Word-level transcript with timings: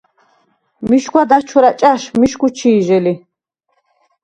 მიშგვა 0.89 1.23
დაჩვრა̈ 1.29 1.73
ჭა̈შ 1.79 2.03
მიშგუ 2.19 2.47
ჩი̄ჟე 2.57 2.97
ლი. 3.05 3.13